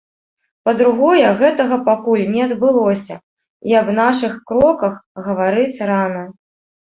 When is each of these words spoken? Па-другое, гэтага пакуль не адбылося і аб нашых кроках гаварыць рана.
Па-другое, 0.67 1.27
гэтага 1.41 1.75
пакуль 1.89 2.23
не 2.37 2.41
адбылося 2.47 3.15
і 3.71 3.79
аб 3.81 3.87
нашых 3.99 4.33
кроках 4.53 4.93
гаварыць 5.27 5.83
рана. 5.91 6.23